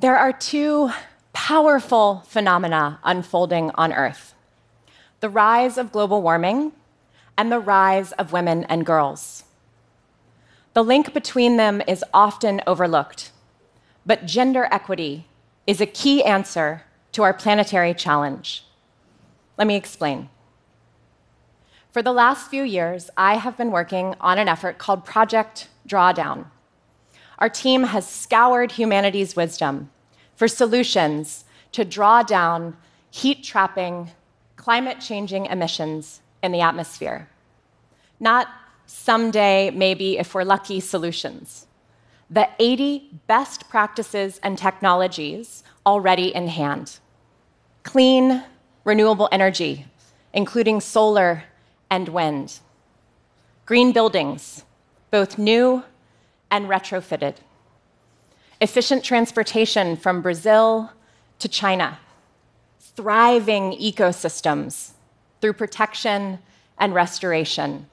There 0.00 0.16
are 0.16 0.32
two 0.32 0.92
powerful 1.32 2.22
phenomena 2.24 3.00
unfolding 3.02 3.72
on 3.74 3.92
Earth 3.92 4.32
the 5.18 5.28
rise 5.28 5.76
of 5.76 5.90
global 5.90 6.22
warming 6.22 6.70
and 7.36 7.50
the 7.50 7.58
rise 7.58 8.12
of 8.12 8.32
women 8.32 8.62
and 8.68 8.86
girls. 8.86 9.42
The 10.74 10.84
link 10.84 11.12
between 11.12 11.56
them 11.56 11.82
is 11.88 12.04
often 12.14 12.62
overlooked, 12.64 13.32
but 14.06 14.24
gender 14.24 14.68
equity 14.70 15.26
is 15.66 15.80
a 15.80 15.86
key 15.86 16.22
answer 16.22 16.84
to 17.10 17.24
our 17.24 17.34
planetary 17.34 17.92
challenge. 17.92 18.64
Let 19.56 19.66
me 19.66 19.74
explain. 19.74 20.28
For 21.90 22.02
the 22.02 22.12
last 22.12 22.48
few 22.48 22.62
years, 22.62 23.10
I 23.16 23.38
have 23.38 23.56
been 23.56 23.72
working 23.72 24.14
on 24.20 24.38
an 24.38 24.46
effort 24.46 24.78
called 24.78 25.04
Project 25.04 25.66
Drawdown. 25.88 26.44
Our 27.38 27.48
team 27.48 27.84
has 27.84 28.08
scoured 28.08 28.72
humanity's 28.72 29.36
wisdom 29.36 29.90
for 30.34 30.48
solutions 30.48 31.44
to 31.72 31.84
draw 31.84 32.22
down 32.22 32.76
heat 33.10 33.44
trapping, 33.44 34.10
climate 34.56 35.00
changing 35.00 35.46
emissions 35.46 36.20
in 36.42 36.52
the 36.52 36.60
atmosphere. 36.60 37.28
Not 38.20 38.48
someday, 38.86 39.70
maybe, 39.70 40.18
if 40.18 40.34
we're 40.34 40.44
lucky, 40.44 40.80
solutions. 40.80 41.66
The 42.30 42.48
80 42.58 43.20
best 43.26 43.68
practices 43.68 44.40
and 44.42 44.58
technologies 44.58 45.62
already 45.86 46.34
in 46.34 46.48
hand. 46.48 46.98
Clean, 47.84 48.42
renewable 48.84 49.28
energy, 49.30 49.86
including 50.32 50.80
solar 50.80 51.44
and 51.90 52.08
wind. 52.08 52.60
Green 53.64 53.92
buildings, 53.92 54.64
both 55.10 55.38
new 55.38 55.84
and 56.50 56.66
retrofitted. 56.66 57.36
Efficient 58.60 59.04
transportation 59.04 59.96
from 59.96 60.22
Brazil 60.22 60.92
to 61.38 61.48
China. 61.48 61.98
Thriving 62.80 63.72
ecosystems 63.72 64.92
through 65.40 65.52
protection 65.52 66.38
and 66.78 66.94
restoration. 66.94 67.86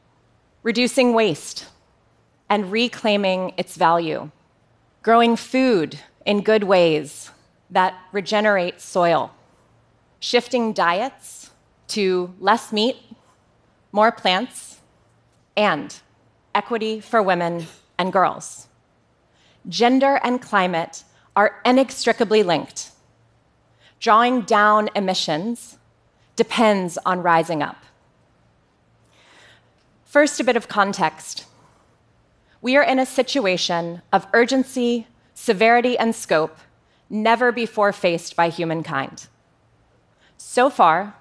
Reducing 0.64 1.14
waste 1.14 1.68
and 2.50 2.72
reclaiming 2.72 3.54
its 3.58 3.76
value. 3.76 4.32
Growing 5.04 5.36
food 5.36 6.00
in 6.26 6.42
good 6.42 6.64
ways 6.64 7.32
that 7.70 7.96
regenerate 8.12 8.82
soil. 8.82 9.32
Shifting 10.20 10.74
diets 10.74 11.52
to 11.88 12.34
less 12.40 12.72
meat 12.72 12.98
more 13.96 14.12
plants, 14.12 14.82
and 15.56 16.02
equity 16.54 17.00
for 17.00 17.24
women 17.24 17.66
and 17.98 18.12
girls. 18.14 18.68
Gender 19.68 20.20
and 20.24 20.42
climate 20.42 21.04
are 21.36 21.62
inextricably 21.66 22.44
linked. 22.44 22.92
Drawing 24.00 24.42
down 24.42 24.90
emissions 24.96 25.78
depends 26.36 26.98
on 27.06 27.24
rising 27.24 27.64
up. 27.64 27.84
First, 30.04 30.40
a 30.40 30.44
bit 30.44 30.56
of 30.56 30.68
context. 30.68 31.46
We 32.62 32.78
are 32.78 32.84
in 32.84 33.00
a 33.00 33.06
situation 33.06 34.02
of 34.14 34.28
urgency, 34.34 35.08
severity, 35.34 35.98
and 35.98 36.16
scope 36.16 36.58
never 37.10 37.52
before 37.52 37.92
faced 37.92 38.36
by 38.36 38.50
humankind. 38.50 39.28
So 40.38 40.70
far, 40.70 41.16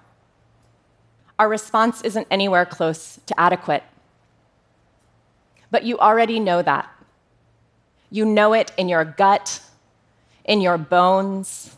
our 1.38 1.48
response 1.48 2.02
isn't 2.02 2.26
anywhere 2.30 2.64
close 2.64 3.18
to 3.26 3.38
adequate. 3.38 3.82
But 5.74 5.82
you 5.82 5.98
already 5.98 6.38
know 6.38 6.62
that. 6.62 6.88
You 8.08 8.24
know 8.24 8.52
it 8.52 8.70
in 8.76 8.88
your 8.88 9.04
gut, 9.04 9.60
in 10.44 10.60
your 10.60 10.78
bones. 10.78 11.74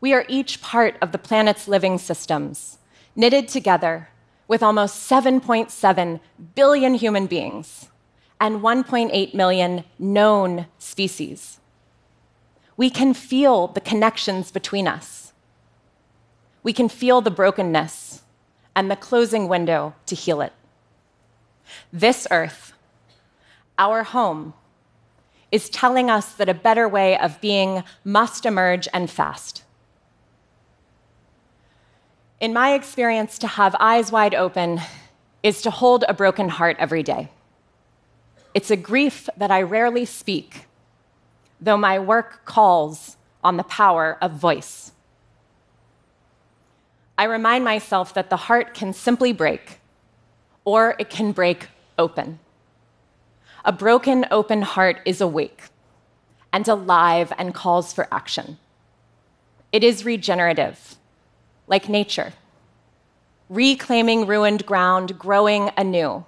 We 0.00 0.14
are 0.14 0.24
each 0.26 0.62
part 0.62 0.96
of 1.02 1.12
the 1.12 1.18
planet's 1.18 1.68
living 1.68 1.98
systems, 1.98 2.78
knitted 3.14 3.46
together 3.46 4.08
with 4.48 4.62
almost 4.62 5.06
7.7 5.10 6.20
billion 6.54 6.94
human 6.94 7.26
beings 7.26 7.90
and 8.40 8.62
1.8 8.62 9.34
million 9.34 9.84
known 9.98 10.64
species. 10.78 11.60
We 12.78 12.88
can 12.88 13.12
feel 13.12 13.66
the 13.66 13.82
connections 13.82 14.50
between 14.50 14.88
us. 14.88 15.34
We 16.62 16.72
can 16.72 16.88
feel 16.88 17.20
the 17.20 17.30
brokenness 17.30 18.22
and 18.74 18.90
the 18.90 18.96
closing 18.96 19.46
window 19.46 19.94
to 20.06 20.14
heal 20.14 20.40
it. 20.40 20.54
This 21.92 22.26
earth, 22.30 22.72
our 23.78 24.02
home, 24.02 24.54
is 25.50 25.68
telling 25.68 26.10
us 26.10 26.32
that 26.32 26.48
a 26.48 26.54
better 26.54 26.88
way 26.88 27.18
of 27.18 27.40
being 27.40 27.84
must 28.04 28.46
emerge 28.46 28.88
and 28.92 29.10
fast. 29.10 29.64
In 32.40 32.52
my 32.52 32.72
experience, 32.72 33.38
to 33.38 33.46
have 33.46 33.76
eyes 33.78 34.10
wide 34.10 34.34
open 34.34 34.80
is 35.42 35.62
to 35.62 35.70
hold 35.70 36.04
a 36.08 36.14
broken 36.14 36.48
heart 36.48 36.76
every 36.78 37.02
day. 37.02 37.28
It's 38.54 38.70
a 38.70 38.76
grief 38.76 39.28
that 39.36 39.50
I 39.50 39.62
rarely 39.62 40.04
speak, 40.04 40.66
though 41.60 41.76
my 41.76 41.98
work 41.98 42.44
calls 42.44 43.16
on 43.44 43.56
the 43.56 43.62
power 43.62 44.18
of 44.20 44.32
voice. 44.32 44.92
I 47.16 47.24
remind 47.24 47.64
myself 47.64 48.14
that 48.14 48.30
the 48.30 48.36
heart 48.36 48.74
can 48.74 48.92
simply 48.92 49.32
break, 49.32 49.78
or 50.64 50.94
it 50.98 51.10
can 51.10 51.32
break 51.32 51.68
open. 51.98 52.38
A 53.64 53.72
broken, 53.72 54.26
open 54.30 54.62
heart 54.62 55.00
is 55.04 55.20
awake 55.20 55.64
and 56.52 56.66
alive 56.68 57.32
and 57.38 57.54
calls 57.54 57.92
for 57.92 58.08
action. 58.12 58.58
It 59.70 59.82
is 59.84 60.04
regenerative, 60.04 60.96
like 61.66 61.88
nature, 61.88 62.32
reclaiming 63.48 64.26
ruined 64.26 64.66
ground, 64.66 65.18
growing 65.18 65.70
anew. 65.76 66.24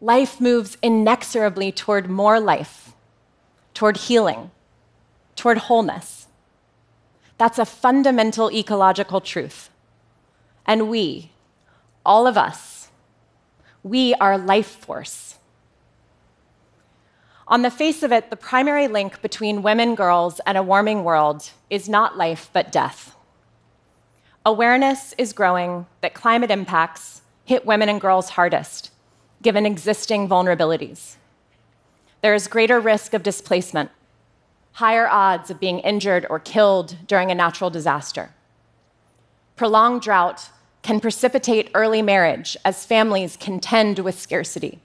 Life 0.00 0.40
moves 0.40 0.76
inexorably 0.82 1.72
toward 1.72 2.10
more 2.10 2.40
life, 2.40 2.92
toward 3.72 3.96
healing, 3.96 4.50
toward 5.36 5.58
wholeness. 5.58 6.26
That's 7.38 7.58
a 7.58 7.64
fundamental 7.64 8.50
ecological 8.50 9.20
truth 9.20 9.70
and 10.66 10.88
we, 10.88 11.30
all 12.04 12.26
of 12.26 12.38
us, 12.38 12.83
we 13.84 14.14
are 14.14 14.36
life 14.38 14.66
force. 14.66 15.38
On 17.46 17.60
the 17.60 17.70
face 17.70 18.02
of 18.02 18.10
it, 18.10 18.30
the 18.30 18.36
primary 18.36 18.88
link 18.88 19.20
between 19.20 19.62
women, 19.62 19.94
girls, 19.94 20.40
and 20.46 20.56
a 20.56 20.62
warming 20.62 21.04
world 21.04 21.50
is 21.68 21.88
not 21.88 22.16
life, 22.16 22.48
but 22.54 22.72
death. 22.72 23.14
Awareness 24.46 25.14
is 25.18 25.34
growing 25.34 25.86
that 26.00 26.14
climate 26.14 26.50
impacts 26.50 27.20
hit 27.44 27.66
women 27.66 27.90
and 27.90 28.00
girls 28.00 28.30
hardest, 28.30 28.90
given 29.42 29.66
existing 29.66 30.26
vulnerabilities. 30.26 31.16
There 32.22 32.34
is 32.34 32.48
greater 32.48 32.80
risk 32.80 33.12
of 33.12 33.22
displacement, 33.22 33.90
higher 34.72 35.06
odds 35.06 35.50
of 35.50 35.60
being 35.60 35.80
injured 35.80 36.26
or 36.30 36.38
killed 36.38 36.96
during 37.06 37.30
a 37.30 37.34
natural 37.34 37.68
disaster. 37.68 38.30
Prolonged 39.56 40.00
drought 40.00 40.48
can 40.84 41.00
precipitate 41.00 41.70
early 41.72 42.02
marriage 42.02 42.58
as 42.62 42.84
families 42.84 43.38
contend 43.38 43.98
with 43.98 44.20
scarcity. 44.20 44.78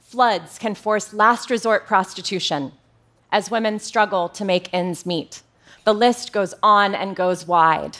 Floods 0.00 0.58
can 0.58 0.74
force 0.74 1.12
last 1.12 1.50
resort 1.50 1.86
prostitution 1.86 2.72
as 3.30 3.50
women 3.50 3.78
struggle 3.78 4.30
to 4.30 4.46
make 4.46 4.72
ends 4.72 5.04
meet. 5.04 5.42
The 5.84 5.92
list 5.92 6.32
goes 6.32 6.54
on 6.62 6.94
and 6.94 7.14
goes 7.14 7.46
wide. 7.46 7.98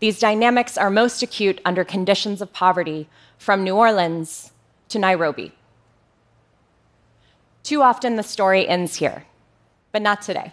These 0.00 0.18
dynamics 0.18 0.76
are 0.76 0.90
most 0.90 1.22
acute 1.22 1.60
under 1.64 1.84
conditions 1.84 2.42
of 2.42 2.52
poverty 2.52 3.08
from 3.38 3.62
New 3.62 3.76
Orleans 3.76 4.50
to 4.88 4.98
Nairobi. 4.98 5.52
Too 7.62 7.82
often 7.82 8.16
the 8.16 8.24
story 8.24 8.66
ends 8.66 8.96
here, 8.96 9.26
but 9.92 10.02
not 10.02 10.22
today. 10.22 10.50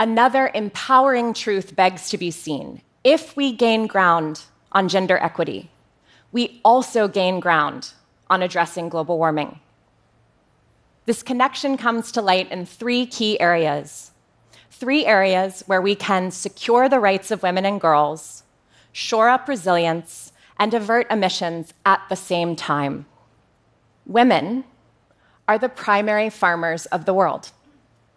Another 0.00 0.50
empowering 0.52 1.32
truth 1.32 1.76
begs 1.76 2.10
to 2.10 2.18
be 2.18 2.32
seen 2.32 2.82
if 3.04 3.36
we 3.36 3.52
gain 3.52 3.86
ground 3.86 4.42
on 4.70 4.88
gender 4.88 5.18
equity, 5.18 5.70
we 6.30 6.60
also 6.64 7.08
gain 7.08 7.40
ground 7.40 7.92
on 8.30 8.42
addressing 8.42 8.88
global 8.88 9.18
warming. 9.18 9.60
This 11.04 11.22
connection 11.22 11.76
comes 11.76 12.12
to 12.12 12.22
light 12.22 12.50
in 12.50 12.64
three 12.64 13.06
key 13.06 13.38
areas. 13.40 14.12
Three 14.70 15.04
areas 15.04 15.62
where 15.66 15.82
we 15.82 15.94
can 15.94 16.30
secure 16.30 16.88
the 16.88 17.00
rights 17.00 17.30
of 17.30 17.42
women 17.42 17.66
and 17.66 17.80
girls, 17.80 18.44
shore 18.92 19.28
up 19.28 19.48
resilience, 19.48 20.32
and 20.58 20.72
avert 20.72 21.10
emissions 21.10 21.74
at 21.84 22.00
the 22.08 22.16
same 22.16 22.54
time. 22.54 23.06
Women 24.06 24.64
are 25.48 25.58
the 25.58 25.68
primary 25.68 26.30
farmers 26.30 26.86
of 26.86 27.04
the 27.04 27.14
world. 27.14 27.50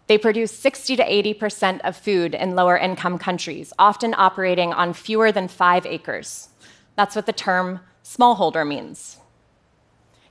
They 0.07 0.17
produce 0.17 0.51
60 0.51 0.97
to 0.97 1.03
80% 1.03 1.81
of 1.81 1.97
food 1.97 2.35
in 2.35 2.55
lower 2.55 2.77
income 2.77 3.17
countries, 3.17 3.73
often 3.79 4.13
operating 4.15 4.71
on 4.71 4.93
fewer 4.93 5.31
than 5.31 5.47
five 5.47 5.85
acres. 5.85 6.49
That's 6.95 7.15
what 7.15 7.25
the 7.25 7.33
term 7.33 7.79
smallholder 8.03 8.67
means. 8.67 9.17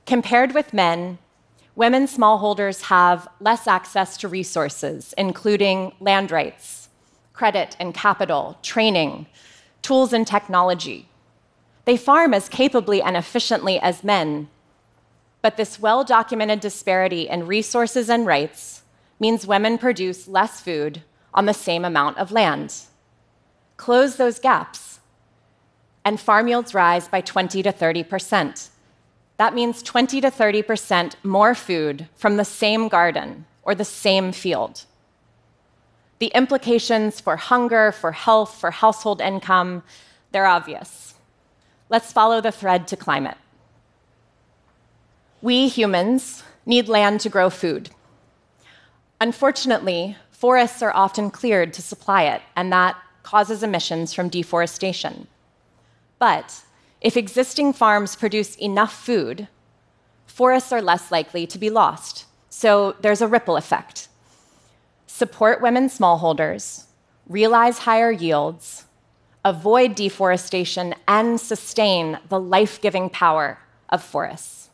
Compared 0.05 0.53
with 0.53 0.73
men, 0.73 1.17
women 1.75 2.05
smallholders 2.05 2.83
have 2.83 3.27
less 3.41 3.67
access 3.67 4.15
to 4.17 4.29
resources, 4.29 5.13
including 5.17 5.93
land 5.99 6.31
rights, 6.31 6.87
credit 7.33 7.75
and 7.77 7.93
capital, 7.93 8.57
training, 8.61 9.27
tools 9.81 10.13
and 10.13 10.25
technology. 10.25 11.09
They 11.83 11.97
farm 11.97 12.33
as 12.33 12.47
capably 12.47 13.01
and 13.01 13.17
efficiently 13.17 13.79
as 13.79 14.05
men, 14.05 14.47
but 15.41 15.57
this 15.57 15.79
well 15.79 16.05
documented 16.05 16.61
disparity 16.61 17.27
in 17.27 17.45
resources 17.45 18.09
and 18.09 18.25
rights 18.25 18.83
means 19.19 19.47
women 19.47 19.77
produce 19.77 20.27
less 20.27 20.61
food 20.61 21.01
on 21.33 21.45
the 21.45 21.53
same 21.53 21.85
amount 21.85 22.17
of 22.17 22.31
land. 22.31 22.73
Close 23.77 24.15
those 24.15 24.39
gaps, 24.39 24.99
and 26.03 26.19
farm 26.19 26.47
yields 26.47 26.73
rise 26.73 27.07
by 27.07 27.21
20 27.21 27.63
to 27.63 27.71
30 27.71 28.03
percent. 28.03 28.69
That 29.37 29.53
means 29.53 29.83
20 29.83 30.21
to 30.21 30.31
30 30.31 30.61
percent 30.61 31.15
more 31.23 31.55
food 31.55 32.07
from 32.15 32.37
the 32.37 32.45
same 32.45 32.87
garden 32.87 33.45
or 33.63 33.75
the 33.75 33.85
same 33.85 34.31
field. 34.31 34.85
The 36.19 36.27
implications 36.27 37.19
for 37.19 37.35
hunger, 37.35 37.91
for 37.91 38.13
health, 38.13 38.55
for 38.57 38.71
household 38.71 39.19
income, 39.19 39.83
they're 40.31 40.45
obvious. 40.45 41.15
Let's 41.89 42.13
follow 42.13 42.39
the 42.39 42.51
thread 42.51 42.87
to 42.87 42.95
climate. 42.95 43.37
We 45.41 45.67
humans 45.67 46.43
need 46.65 46.87
land 46.87 47.19
to 47.21 47.29
grow 47.29 47.49
food. 47.49 47.89
Unfortunately, 49.21 50.17
forests 50.31 50.81
are 50.81 50.95
often 50.95 51.31
cleared 51.31 51.73
to 51.73 51.81
supply 51.81 52.23
it, 52.23 52.41
and 52.55 52.71
that 52.71 52.97
causes 53.23 53.63
emissions 53.63 54.13
from 54.13 54.29
deforestation. 54.29 55.27
But 56.19 56.63
if 57.01 57.17
existing 57.17 57.73
farms 57.73 58.15
produce 58.15 58.55
enough 58.55 58.93
food, 58.93 59.47
forests 60.27 60.71
are 60.71 60.81
less 60.81 61.11
likely 61.11 61.47
to 61.47 61.57
be 61.57 61.69
lost. 61.69 62.25
So 62.49 62.95
there's 63.01 63.21
a 63.21 63.27
ripple 63.27 63.57
effect. 63.57 64.07
Support 65.07 65.61
women 65.61 65.87
smallholders, 65.87 66.85
realize 67.27 67.79
higher 67.79 68.11
yields, 68.11 68.85
avoid 69.43 69.95
deforestation, 69.95 70.93
and 71.07 71.39
sustain 71.39 72.19
the 72.29 72.39
life 72.39 72.81
giving 72.81 73.09
power 73.09 73.59
of 73.89 74.03
forests. 74.03 74.64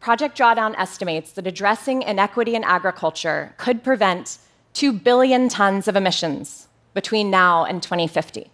Project 0.00 0.38
Drawdown 0.38 0.74
estimates 0.78 1.32
that 1.32 1.46
addressing 1.46 2.02
inequity 2.02 2.54
in 2.54 2.64
agriculture 2.64 3.54
could 3.56 3.82
prevent 3.82 4.38
2 4.74 4.92
billion 4.92 5.48
tons 5.48 5.88
of 5.88 5.96
emissions 5.96 6.68
between 6.94 7.30
now 7.30 7.64
and 7.64 7.82
2050. 7.82 8.50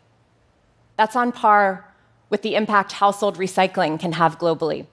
That's 0.96 1.16
on 1.16 1.32
par 1.32 1.92
with 2.30 2.42
the 2.42 2.54
impact 2.54 2.92
household 2.92 3.36
recycling 3.36 4.00
can 4.00 4.12
have 4.12 4.38
globally. 4.38 4.86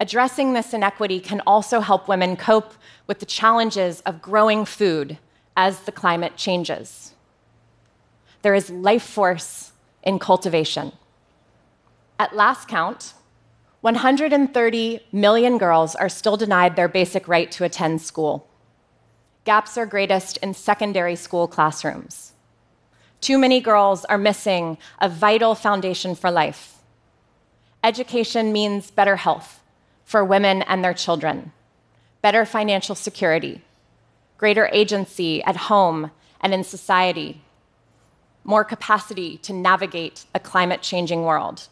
Addressing 0.00 0.52
this 0.52 0.74
inequity 0.74 1.20
can 1.20 1.40
also 1.46 1.80
help 1.80 2.08
women 2.08 2.36
cope 2.36 2.74
with 3.06 3.20
the 3.20 3.26
challenges 3.26 4.00
of 4.00 4.20
growing 4.20 4.64
food 4.64 5.18
as 5.56 5.80
the 5.80 5.92
climate 5.92 6.36
changes 6.36 7.14
there 8.44 8.54
is 8.54 8.68
life 8.68 9.02
force 9.02 9.72
in 10.02 10.18
cultivation. 10.18 10.92
At 12.18 12.36
last 12.36 12.68
count, 12.68 13.14
130 13.84 15.00
million 15.12 15.58
girls 15.58 15.94
are 15.94 16.08
still 16.08 16.38
denied 16.38 16.74
their 16.74 16.88
basic 16.88 17.28
right 17.28 17.52
to 17.52 17.64
attend 17.64 18.00
school. 18.00 18.48
Gaps 19.44 19.76
are 19.76 19.84
greatest 19.84 20.38
in 20.38 20.54
secondary 20.54 21.14
school 21.14 21.46
classrooms. 21.46 22.32
Too 23.20 23.36
many 23.36 23.60
girls 23.60 24.06
are 24.06 24.16
missing 24.16 24.78
a 25.02 25.10
vital 25.10 25.54
foundation 25.54 26.14
for 26.14 26.30
life. 26.30 26.76
Education 27.82 28.54
means 28.54 28.90
better 28.90 29.16
health 29.16 29.60
for 30.06 30.24
women 30.24 30.62
and 30.62 30.82
their 30.82 30.94
children, 30.94 31.52
better 32.22 32.46
financial 32.46 32.94
security, 32.94 33.60
greater 34.38 34.70
agency 34.72 35.42
at 35.42 35.68
home 35.68 36.10
and 36.40 36.54
in 36.54 36.64
society, 36.64 37.42
more 38.44 38.64
capacity 38.64 39.36
to 39.42 39.52
navigate 39.52 40.24
a 40.34 40.40
climate 40.40 40.80
changing 40.80 41.24
world. 41.24 41.68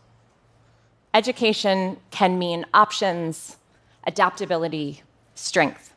Education 1.15 1.99
can 2.11 2.39
mean 2.39 2.65
options, 2.73 3.59
adaptability, 4.07 5.03
strength. 5.35 5.93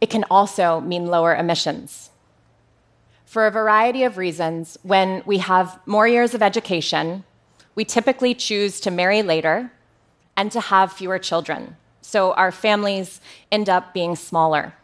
It 0.00 0.10
can 0.10 0.24
also 0.30 0.80
mean 0.80 1.06
lower 1.06 1.34
emissions. 1.34 2.10
For 3.24 3.46
a 3.46 3.50
variety 3.50 4.04
of 4.04 4.18
reasons, 4.18 4.76
when 4.82 5.22
we 5.24 5.38
have 5.38 5.80
more 5.86 6.06
years 6.06 6.34
of 6.34 6.42
education, 6.42 7.24
we 7.74 7.86
typically 7.86 8.34
choose 8.34 8.80
to 8.80 8.90
marry 8.90 9.22
later 9.22 9.72
and 10.36 10.52
to 10.52 10.60
have 10.60 10.92
fewer 10.92 11.18
children. 11.18 11.76
So 12.02 12.32
our 12.34 12.52
families 12.52 13.22
end 13.50 13.70
up 13.70 13.94
being 13.94 14.14
smaller. 14.14 14.74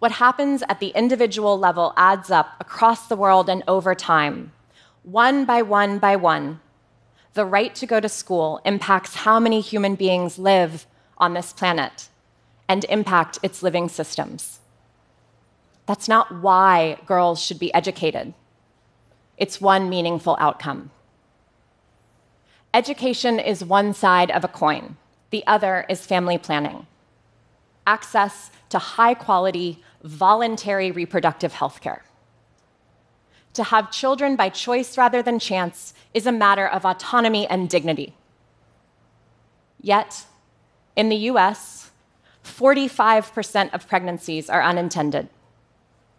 What 0.00 0.12
happens 0.12 0.62
at 0.68 0.80
the 0.80 0.88
individual 0.88 1.56
level 1.56 1.92
adds 1.96 2.30
up 2.30 2.56
across 2.60 3.06
the 3.06 3.16
world 3.16 3.48
and 3.48 3.62
over 3.68 3.94
time. 3.94 4.52
One 5.04 5.44
by 5.44 5.62
one 5.62 5.98
by 5.98 6.16
one, 6.16 6.60
the 7.34 7.44
right 7.44 7.74
to 7.76 7.86
go 7.86 8.00
to 8.00 8.08
school 8.08 8.60
impacts 8.64 9.14
how 9.14 9.38
many 9.38 9.60
human 9.60 9.94
beings 9.94 10.38
live 10.38 10.86
on 11.18 11.34
this 11.34 11.52
planet 11.52 12.08
and 12.68 12.84
impact 12.84 13.38
its 13.42 13.62
living 13.62 13.88
systems. 13.88 14.60
That's 15.86 16.08
not 16.08 16.42
why 16.42 16.98
girls 17.06 17.42
should 17.42 17.58
be 17.58 17.72
educated. 17.72 18.34
It's 19.36 19.60
one 19.60 19.88
meaningful 19.88 20.36
outcome. 20.38 20.90
Education 22.74 23.38
is 23.38 23.64
one 23.64 23.94
side 23.94 24.30
of 24.30 24.44
a 24.44 24.48
coin, 24.48 24.96
the 25.30 25.46
other 25.46 25.86
is 25.88 26.04
family 26.04 26.36
planning. 26.36 26.86
Access 27.86 28.50
to 28.68 28.78
high 28.78 29.14
quality, 29.14 29.82
voluntary 30.02 30.90
reproductive 30.90 31.54
health 31.54 31.80
care. 31.80 32.04
To 33.58 33.64
have 33.64 33.90
children 33.90 34.36
by 34.36 34.50
choice 34.50 34.96
rather 34.96 35.20
than 35.20 35.40
chance 35.40 35.92
is 36.14 36.26
a 36.26 36.30
matter 36.30 36.64
of 36.64 36.84
autonomy 36.84 37.44
and 37.48 37.68
dignity. 37.68 38.14
Yet, 39.80 40.26
in 40.94 41.08
the 41.08 41.26
US, 41.32 41.90
45% 42.44 43.74
of 43.74 43.88
pregnancies 43.88 44.48
are 44.48 44.62
unintended. 44.62 45.28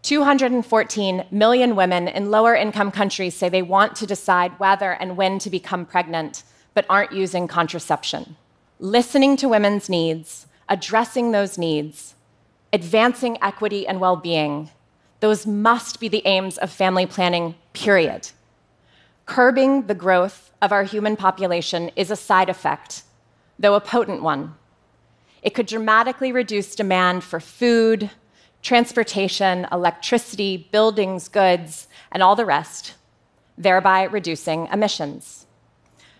214 0.01 1.27
million 1.31 1.77
women 1.77 2.09
in 2.09 2.29
lower 2.29 2.55
income 2.55 2.91
countries 2.91 3.35
say 3.35 3.47
they 3.47 3.61
want 3.61 3.95
to 3.95 4.05
decide 4.05 4.59
whether 4.59 4.91
and 4.91 5.15
when 5.15 5.39
to 5.39 5.49
become 5.49 5.85
pregnant, 5.85 6.43
but 6.73 6.85
aren't 6.89 7.13
using 7.13 7.47
contraception. 7.47 8.35
Listening 8.81 9.37
to 9.37 9.47
women's 9.47 9.87
needs, 9.87 10.45
addressing 10.67 11.31
those 11.31 11.57
needs, 11.57 12.15
advancing 12.73 13.37
equity 13.41 13.87
and 13.87 14.01
well 14.01 14.17
being, 14.17 14.71
those 15.19 15.45
must 15.45 15.99
be 15.99 16.07
the 16.07 16.25
aims 16.25 16.57
of 16.57 16.71
family 16.71 17.05
planning, 17.05 17.55
period. 17.73 18.29
Curbing 19.25 19.87
the 19.87 19.95
growth 19.95 20.51
of 20.61 20.71
our 20.71 20.83
human 20.83 21.15
population 21.15 21.91
is 21.95 22.09
a 22.09 22.15
side 22.15 22.49
effect, 22.49 23.03
though 23.57 23.75
a 23.75 23.81
potent 23.81 24.23
one. 24.23 24.55
It 25.41 25.53
could 25.53 25.67
dramatically 25.67 26.31
reduce 26.31 26.75
demand 26.75 27.23
for 27.23 27.39
food, 27.39 28.09
transportation, 28.61 29.67
electricity, 29.71 30.67
buildings, 30.71 31.27
goods, 31.27 31.87
and 32.11 32.21
all 32.21 32.35
the 32.35 32.45
rest, 32.45 32.95
thereby 33.57 34.03
reducing 34.03 34.67
emissions. 34.67 35.45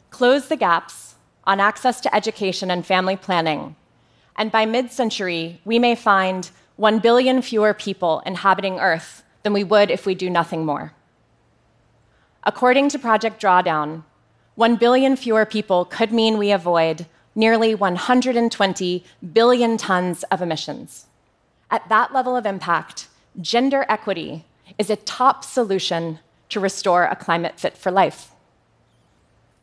Close 0.09 0.47
the 0.47 0.55
gaps 0.55 1.15
on 1.45 1.59
access 1.59 1.99
to 2.01 2.15
education 2.15 2.71
and 2.71 2.85
family 2.85 3.15
planning, 3.15 3.75
and 4.37 4.51
by 4.51 4.65
mid 4.65 4.91
century, 4.91 5.59
we 5.65 5.79
may 5.79 5.95
find 5.95 6.49
1 6.79 6.99
billion 6.99 7.41
fewer 7.41 7.73
people 7.73 8.23
inhabiting 8.25 8.79
Earth 8.79 9.21
than 9.43 9.51
we 9.51 9.65
would 9.65 9.91
if 9.91 10.05
we 10.05 10.15
do 10.15 10.29
nothing 10.29 10.65
more. 10.65 10.93
According 12.45 12.87
to 12.87 12.97
Project 12.97 13.41
Drawdown, 13.41 14.03
1 14.55 14.77
billion 14.77 15.17
fewer 15.17 15.45
people 15.45 15.83
could 15.83 16.13
mean 16.13 16.37
we 16.37 16.51
avoid 16.51 17.05
nearly 17.35 17.75
120 17.75 19.03
billion 19.33 19.75
tons 19.75 20.23
of 20.31 20.41
emissions. 20.41 21.07
At 21.69 21.89
that 21.89 22.13
level 22.13 22.37
of 22.37 22.45
impact, 22.45 23.09
gender 23.41 23.85
equity 23.89 24.45
is 24.77 24.89
a 24.89 24.95
top 24.95 25.43
solution 25.43 26.19
to 26.47 26.61
restore 26.61 27.03
a 27.03 27.15
climate 27.17 27.59
fit 27.59 27.77
for 27.77 27.91
life. 27.91 28.31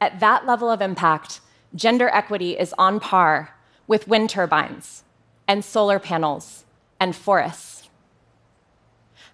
At 0.03 0.21
that 0.21 0.45
level 0.45 0.71
of 0.71 0.83
impact, 0.83 1.41
gender 1.75 2.11
equity 2.11 2.59
is 2.59 2.75
on 2.77 3.01
par 3.01 3.55
with 3.87 4.07
wind 4.07 4.29
turbines 4.29 5.03
and 5.49 5.65
solar 5.65 5.99
panels 5.99 6.66
and 6.99 7.15
forests. 7.15 7.89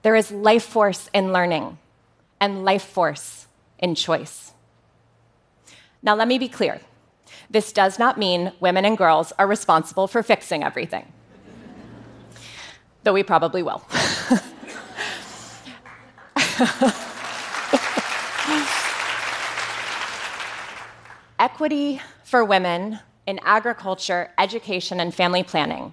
There 0.02 0.16
is 0.16 0.31
life 0.31 0.64
force 0.64 1.09
in 1.12 1.33
learning 1.33 1.78
and 2.40 2.64
life 2.64 2.85
force 2.85 3.47
in 3.78 3.95
choice. 3.95 4.52
Now, 6.02 6.16
let 6.16 6.26
me 6.26 6.38
be 6.38 6.49
clear. 6.49 6.81
This 7.49 7.73
does 7.73 7.99
not 7.99 8.19
mean 8.19 8.52
women 8.61 8.85
and 8.85 8.99
girls 8.99 9.33
are 9.38 9.47
responsible 9.47 10.09
for 10.09 10.23
fixing 10.23 10.64
everything 10.64 11.12
though 13.04 13.12
we 13.12 13.23
probably 13.23 13.62
will. 13.62 13.83
Equity 21.38 22.00
for 22.25 22.45
women 22.45 22.99
in 23.26 23.40
agriculture, 23.42 24.31
education, 24.38 25.00
and 25.00 25.14
family 25.14 25.42
planning 25.42 25.92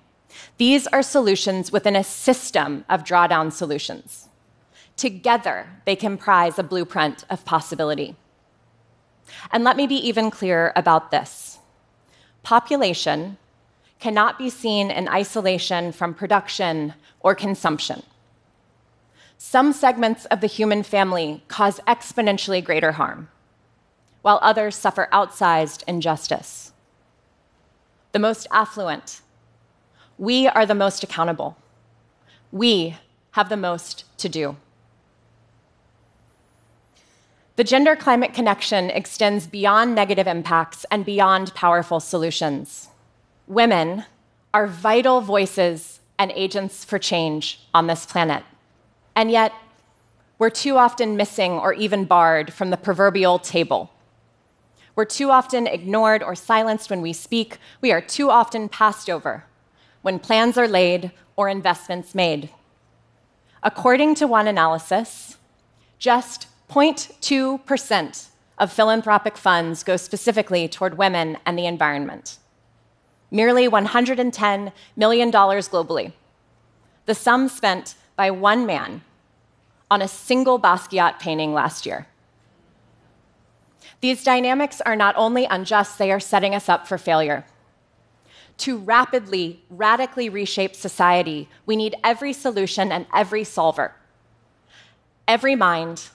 These 0.57 0.87
are 0.87 1.01
solutions 1.01 1.71
within 1.71 1.95
a 1.95 2.03
system 2.03 2.85
of 2.89 3.03
drawdown 3.03 3.51
solutions. 3.51 4.29
Together, 4.95 5.67
they 5.85 5.95
comprise 5.95 6.59
a 6.59 6.63
blueprint 6.63 7.23
of 7.29 7.45
possibility. 7.45 8.15
And 9.51 9.63
let 9.63 9.77
me 9.77 9.87
be 9.87 9.95
even 9.95 10.31
clearer 10.31 10.73
about 10.75 11.11
this 11.11 11.59
population 12.43 13.37
cannot 13.99 14.37
be 14.37 14.49
seen 14.49 14.89
in 14.89 15.07
isolation 15.07 15.91
from 15.91 16.13
production 16.13 16.93
or 17.19 17.35
consumption. 17.35 18.01
Some 19.37 19.71
segments 19.71 20.25
of 20.25 20.41
the 20.41 20.47
human 20.47 20.83
family 20.83 21.43
cause 21.47 21.79
exponentially 21.87 22.63
greater 22.63 22.93
harm, 22.93 23.29
while 24.21 24.39
others 24.41 24.75
suffer 24.75 25.07
outsized 25.13 25.83
injustice. 25.87 26.71
The 28.11 28.19
most 28.19 28.47
affluent, 28.51 29.21
we 30.19 30.47
are 30.49 30.65
the 30.65 30.75
most 30.75 31.01
accountable. 31.01 31.55
We 32.51 32.97
have 33.31 33.47
the 33.47 33.57
most 33.57 34.03
to 34.17 34.27
do. 34.27 34.57
The 37.55 37.63
gender 37.63 37.95
climate 37.95 38.33
connection 38.33 38.89
extends 38.89 39.47
beyond 39.47 39.95
negative 39.95 40.27
impacts 40.27 40.85
and 40.91 41.05
beyond 41.05 41.55
powerful 41.55 42.01
solutions. 42.01 42.89
Women 43.47 44.03
are 44.53 44.67
vital 44.67 45.21
voices 45.21 46.01
and 46.17 46.31
agents 46.35 46.83
for 46.83 46.99
change 46.99 47.61
on 47.73 47.87
this 47.87 48.05
planet. 48.05 48.43
And 49.15 49.31
yet, 49.31 49.53
we're 50.37 50.49
too 50.49 50.77
often 50.77 51.15
missing 51.15 51.53
or 51.53 51.73
even 51.73 52.05
barred 52.05 52.53
from 52.53 52.71
the 52.71 52.77
proverbial 52.77 53.39
table. 53.39 53.89
We're 54.95 55.05
too 55.05 55.31
often 55.31 55.65
ignored 55.65 56.23
or 56.23 56.35
silenced 56.35 56.89
when 56.89 57.01
we 57.01 57.13
speak. 57.13 57.57
We 57.79 57.91
are 57.93 58.01
too 58.01 58.29
often 58.29 58.67
passed 58.67 59.09
over 59.09 59.45
when 60.01 60.19
plans 60.19 60.57
are 60.57 60.67
laid 60.67 61.11
or 61.35 61.49
investments 61.49 62.15
made. 62.15 62.49
According 63.63 64.15
to 64.15 64.27
one 64.27 64.47
analysis, 64.47 65.37
just 65.97 66.47
0.2% 66.69 68.27
of 68.57 68.71
philanthropic 68.71 69.37
funds 69.37 69.83
go 69.83 69.97
specifically 69.97 70.67
toward 70.67 70.97
women 70.97 71.37
and 71.45 71.57
the 71.57 71.65
environment. 71.65 72.37
Merely 73.31 73.67
$110 73.67 74.71
million 74.95 75.31
globally. 75.31 76.13
The 77.05 77.15
sum 77.15 77.47
spent 77.47 77.95
by 78.15 78.31
one 78.31 78.65
man 78.65 79.01
on 79.89 80.01
a 80.01 80.07
single 80.07 80.59
Basquiat 80.59 81.19
painting 81.19 81.53
last 81.53 81.85
year. 81.85 82.07
These 84.01 84.23
dynamics 84.23 84.81
are 84.81 84.95
not 84.95 85.15
only 85.17 85.45
unjust, 85.45 85.97
they 85.97 86.11
are 86.11 86.19
setting 86.19 86.55
us 86.55 86.69
up 86.69 86.87
for 86.87 86.97
failure. 86.97 87.45
To 88.59 88.77
rapidly, 88.77 89.63
radically 89.69 90.27
reshape 90.27 90.75
society, 90.75 91.47
we 91.65 91.77
need 91.77 91.95
every 92.03 92.33
solution 92.33 92.91
and 92.91 93.05
every 93.13 93.45
solver. 93.45 93.93
Every 95.27 95.55
mind, 95.55 96.09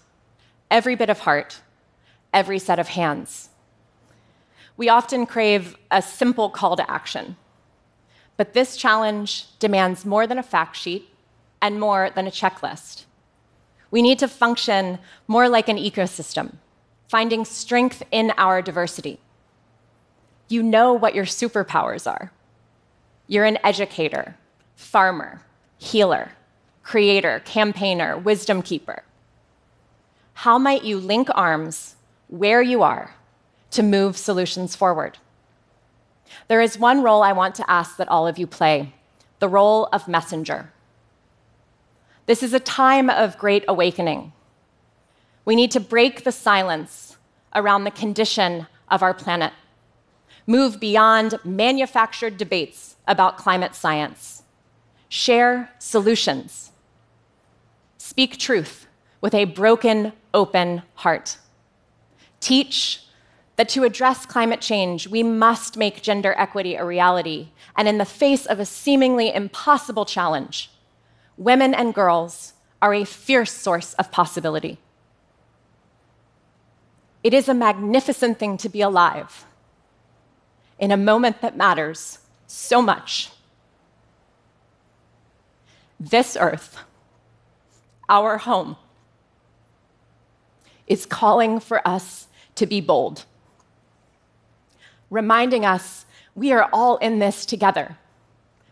every 0.70 0.94
bit 0.94 1.08
of 1.08 1.20
heart, 1.20 1.60
every 2.34 2.58
set 2.58 2.78
of 2.78 2.88
hands. 2.88 3.48
We 4.76 4.90
often 4.90 5.24
crave 5.24 5.76
a 5.90 6.02
simple 6.02 6.50
call 6.50 6.76
to 6.76 6.90
action. 6.90 7.36
But 8.36 8.52
this 8.52 8.76
challenge 8.76 9.46
demands 9.58 10.04
more 10.04 10.26
than 10.26 10.38
a 10.38 10.42
fact 10.42 10.76
sheet 10.76 11.08
and 11.62 11.80
more 11.80 12.10
than 12.10 12.26
a 12.26 12.30
checklist. 12.30 13.04
We 13.90 14.02
need 14.02 14.18
to 14.18 14.28
function 14.28 14.98
more 15.28 15.48
like 15.48 15.68
an 15.70 15.78
ecosystem, 15.78 16.56
finding 17.08 17.46
strength 17.46 18.02
in 18.10 18.32
our 18.36 18.60
diversity. 18.60 19.20
You 20.48 20.62
know 20.62 20.92
what 20.92 21.14
your 21.14 21.24
superpowers 21.24 22.10
are. 22.10 22.32
You're 23.26 23.44
an 23.44 23.58
educator, 23.64 24.36
farmer, 24.76 25.42
healer, 25.78 26.32
creator, 26.82 27.40
campaigner, 27.44 28.18
wisdom 28.18 28.62
keeper 28.62 29.02
how 30.34 30.58
might 30.58 30.84
you 30.84 30.98
link 30.98 31.28
arms 31.34 31.94
where 32.28 32.60
you 32.60 32.82
are 32.82 33.14
to 33.70 33.82
move 33.82 34.16
solutions 34.16 34.76
forward? 34.76 35.18
There 36.48 36.60
is 36.60 36.78
one 36.78 37.02
role 37.02 37.22
I 37.22 37.32
want 37.32 37.54
to 37.56 37.70
ask 37.70 37.96
that 37.96 38.08
all 38.08 38.26
of 38.26 38.38
you 38.38 38.46
play 38.46 38.92
the 39.38 39.48
role 39.48 39.88
of 39.92 40.08
messenger. 40.08 40.70
This 42.26 42.42
is 42.42 42.54
a 42.54 42.60
time 42.60 43.10
of 43.10 43.38
great 43.38 43.64
awakening. 43.68 44.32
We 45.44 45.54
need 45.54 45.70
to 45.72 45.80
break 45.80 46.24
the 46.24 46.32
silence 46.32 47.16
around 47.54 47.84
the 47.84 47.90
condition 47.90 48.66
of 48.88 49.02
our 49.02 49.14
planet, 49.14 49.52
move 50.46 50.80
beyond 50.80 51.38
manufactured 51.44 52.36
debates 52.36 52.96
about 53.06 53.38
climate 53.38 53.74
science, 53.74 54.42
share 55.08 55.70
solutions, 55.78 56.72
speak 57.98 58.38
truth 58.38 58.86
with 59.20 59.34
a 59.34 59.44
broken 59.44 60.12
open 60.32 60.82
heart. 60.96 61.38
Teach 62.40 63.00
that 63.56 63.68
to 63.70 63.84
address 63.84 64.26
climate 64.26 64.60
change, 64.60 65.08
we 65.08 65.22
must 65.22 65.76
make 65.76 66.02
gender 66.02 66.34
equity 66.36 66.74
a 66.74 66.84
reality. 66.84 67.48
And 67.76 67.86
in 67.88 67.98
the 67.98 68.04
face 68.04 68.46
of 68.46 68.58
a 68.58 68.66
seemingly 68.66 69.32
impossible 69.32 70.04
challenge, 70.04 70.70
women 71.36 71.72
and 71.72 71.94
girls 71.94 72.54
are 72.82 72.92
a 72.92 73.04
fierce 73.04 73.52
source 73.52 73.94
of 73.94 74.10
possibility. 74.10 74.78
It 77.22 77.32
is 77.32 77.48
a 77.48 77.54
magnificent 77.54 78.38
thing 78.38 78.58
to 78.58 78.68
be 78.68 78.82
alive 78.82 79.46
in 80.78 80.90
a 80.90 80.96
moment 80.96 81.40
that 81.40 81.56
matters 81.56 82.18
so 82.46 82.82
much. 82.82 83.30
This 85.98 86.36
earth, 86.38 86.78
our 88.08 88.38
home, 88.38 88.76
is 90.86 91.06
calling 91.06 91.60
for 91.60 91.86
us 91.86 92.26
to 92.56 92.66
be 92.66 92.80
bold, 92.80 93.24
reminding 95.10 95.64
us 95.64 96.04
we 96.34 96.52
are 96.52 96.68
all 96.72 96.96
in 96.98 97.18
this 97.18 97.46
together 97.46 97.96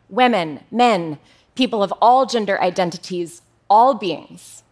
women, 0.09 0.61
men, 0.71 1.18
people 1.54 1.82
of 1.82 1.92
all 2.02 2.26
gender 2.26 2.61
identities, 2.61 3.40
all 3.71 3.94
beings. 3.94 4.62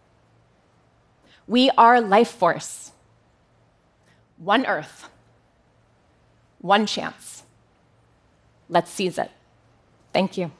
We 1.47 1.71
are 1.71 1.99
life 1.99 2.29
force. 2.29 2.91
One 4.37 4.67
earth, 4.67 5.09
one 6.61 6.85
chance. 6.85 7.43
Let's 8.69 8.89
seize 8.89 9.17
it. 9.17 9.31
Thank 10.13 10.37
you. 10.37 10.51